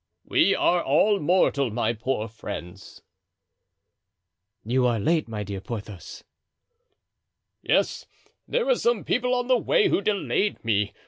[0.25, 3.03] "We are all mortal, my poor friends."
[4.65, 6.23] "You are late, my dear Porthos."
[7.61, 8.07] "Yes,
[8.47, 10.93] there were some people on the way who delayed me.